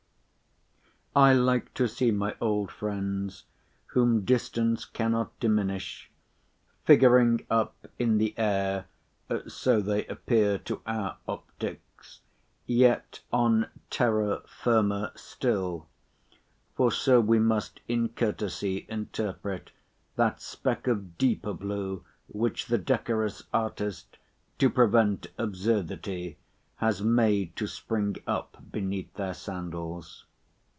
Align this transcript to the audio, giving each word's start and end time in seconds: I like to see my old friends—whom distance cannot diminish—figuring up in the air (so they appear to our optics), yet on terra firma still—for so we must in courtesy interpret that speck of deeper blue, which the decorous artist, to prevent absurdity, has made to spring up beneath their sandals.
I 1.13 1.33
like 1.33 1.73
to 1.73 1.89
see 1.89 2.09
my 2.09 2.37
old 2.39 2.71
friends—whom 2.71 4.23
distance 4.23 4.85
cannot 4.85 5.37
diminish—figuring 5.41 7.45
up 7.49 7.75
in 7.99 8.17
the 8.17 8.33
air 8.37 8.85
(so 9.45 9.81
they 9.81 10.05
appear 10.07 10.57
to 10.59 10.81
our 10.87 11.17
optics), 11.27 12.21
yet 12.65 13.19
on 13.33 13.67
terra 13.89 14.39
firma 14.47 15.11
still—for 15.15 16.91
so 16.93 17.19
we 17.19 17.39
must 17.39 17.81
in 17.89 18.07
courtesy 18.07 18.85
interpret 18.87 19.71
that 20.15 20.39
speck 20.41 20.87
of 20.87 21.17
deeper 21.17 21.53
blue, 21.53 22.05
which 22.29 22.67
the 22.67 22.77
decorous 22.77 23.43
artist, 23.53 24.17
to 24.59 24.69
prevent 24.69 25.27
absurdity, 25.37 26.37
has 26.77 27.01
made 27.01 27.53
to 27.57 27.67
spring 27.67 28.15
up 28.27 28.55
beneath 28.71 29.13
their 29.15 29.33
sandals. 29.33 30.23